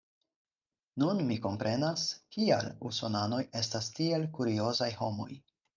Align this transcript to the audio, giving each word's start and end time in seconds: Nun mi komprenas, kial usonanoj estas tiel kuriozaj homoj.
Nun 1.03 1.21
mi 1.27 1.37
komprenas, 1.43 2.07
kial 2.37 2.73
usonanoj 2.91 3.43
estas 3.65 3.95
tiel 4.01 4.31
kuriozaj 4.41 4.95
homoj. 5.05 5.33